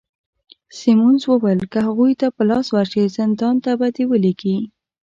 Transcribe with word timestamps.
سیمونز 0.77 1.21
وویل: 1.27 1.59
که 1.71 1.79
هغوی 1.87 2.13
ته 2.21 2.27
په 2.35 2.41
لاس 2.49 2.67
ورشې، 2.71 3.13
زندان 3.17 3.55
ته 3.63 3.71
به 3.79 3.87
دي 3.95 4.03
ولیږي. 4.07 4.57